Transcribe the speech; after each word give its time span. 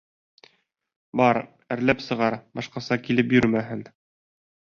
Бар, 1.21 1.39
әрләп 1.75 2.01
сығар, 2.07 2.39
башҡаса 2.61 2.99
килеп 3.05 3.37
йөрөмәһен! 3.39 3.87